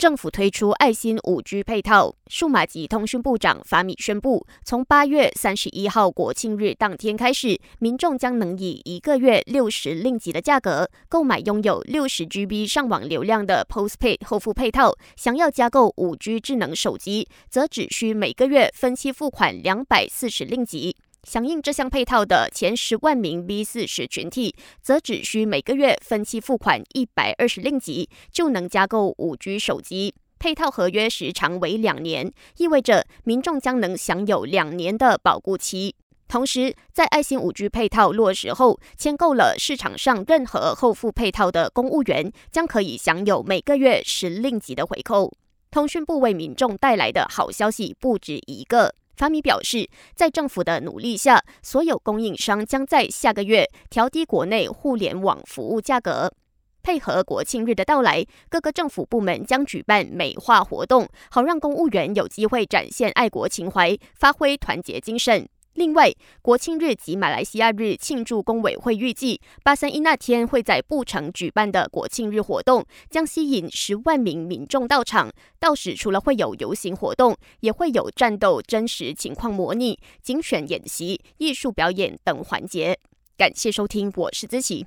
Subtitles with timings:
[0.00, 14.96] 政府推出爱心五 G 配套，数码及通讯部长法米宣布，从八月三十一号国庆日当天开始，民众将能以一个月六十令吉的价格购买拥有六十 GB 上网流量的 Postpaid 后付配套。
[15.16, 20.96] 想要加购五 G 智能手机，则只需每个月分期付款两百四十令吉。
[21.24, 30.14] 响应这项配套的前十万名 B 四十群体，则只需每个月分期付款一百二十令吉，就能加购五 G 手机。
[30.38, 35.94] 配套合约时长为两年，意味着民众将能享有两年的保固期。
[36.26, 45.30] 同时，在爱心五 G 配套落实后，签购了市场上任何后付配套的公务员，将可以享有每个月十令吉的回扣。
[45.70, 48.94] 通讯部为民众带来的好消息不止一个。
[49.16, 56.32] 法米表示，在政府的努力下，所有供应商将在下个月调低国内互联网服务价格。
[56.82, 65.46] 配合国庆日的到来，各个政府部门将举办美化活动，好让公务员有机会展现爱国情怀，发挥团结精神。
[65.74, 75.30] 另外，国庆日及马来西亚日庆祝工委会预计，八三一那天会在布城举办的国庆日活动，将吸引十万名民众到场。
[75.58, 82.98] 到时除了会有游行活动，也会有战斗真实情况模拟、警犬演习、艺术表演等环节。
[83.36, 84.84] 感谢收听，我是子琪。